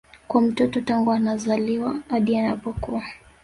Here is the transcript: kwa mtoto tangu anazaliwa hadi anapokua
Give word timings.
kwa 0.27 0.41
mtoto 0.41 0.81
tangu 0.81 1.11
anazaliwa 1.11 1.99
hadi 2.09 2.37
anapokua 2.37 3.03